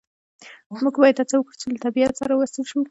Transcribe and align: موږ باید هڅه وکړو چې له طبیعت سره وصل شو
موږ 0.83 0.95
باید 1.01 1.17
هڅه 1.21 1.35
وکړو 1.37 1.59
چې 1.61 1.67
له 1.73 1.79
طبیعت 1.85 2.13
سره 2.21 2.33
وصل 2.39 2.63
شو 2.69 2.79